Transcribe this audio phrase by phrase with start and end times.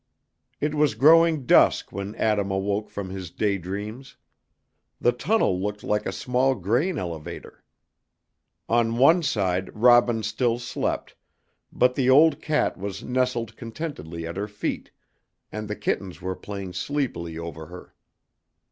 [0.59, 4.17] It was growing dusk when Adam awoke from his day dreams.
[4.99, 7.63] The tunnel looked like a small grain elevator.
[8.67, 11.13] On one side Robin still slept,
[11.71, 14.89] but the old cat was nestled contentedly at her feet,
[15.51, 17.93] and the kittens were playing sleepily over her.